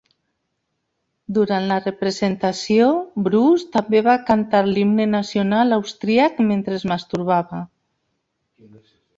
Durant 1.37 1.67
la 1.71 1.75
representació, 1.83 2.87
Brus 3.27 3.67
també 3.75 4.01
va 4.09 4.17
cantar 4.31 4.63
l'himne 4.71 5.07
nacional 5.13 5.79
austríac 5.81 6.43
mentre 6.51 6.79
es 6.81 6.89
masturbava. 6.95 7.65